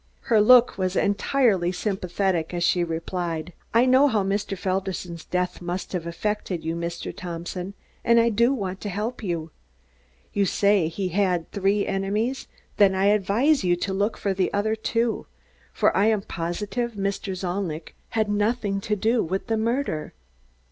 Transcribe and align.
Her 0.33 0.41
look 0.41 0.79
was 0.79 0.95
entirely 0.95 1.71
sympathetic 1.71 2.55
as 2.55 2.63
she 2.63 2.83
replied. 2.83 3.53
"I 3.71 3.85
know 3.85 4.07
how 4.07 4.23
Mr. 4.23 4.57
Felderson's 4.57 5.25
death 5.25 5.61
must 5.61 5.93
have 5.93 6.07
affected 6.07 6.65
you, 6.65 6.75
Mr. 6.75 7.15
Thompson, 7.15 7.75
and 8.03 8.19
I 8.19 8.29
do 8.29 8.51
want 8.51 8.81
to 8.81 8.89
help 8.89 9.21
you. 9.21 9.51
You 10.33 10.45
say 10.47 10.87
he 10.87 11.09
had 11.09 11.51
three 11.51 11.85
enemies; 11.85 12.47
then 12.77 12.95
I 12.95 13.09
advise 13.13 13.63
you 13.63 13.75
to 13.75 13.93
look 13.93 14.17
for 14.17 14.33
the 14.33 14.51
other 14.51 14.75
two, 14.75 15.27
for 15.71 15.95
I 15.95 16.07
am 16.07 16.23
positive 16.23 16.93
Mr. 16.93 17.35
Zalnitch 17.35 17.93
had 18.17 18.27
nothing 18.27 18.81
to 18.81 18.95
do 18.95 19.23
with 19.23 19.45
the 19.45 19.57
murder." 19.57 20.13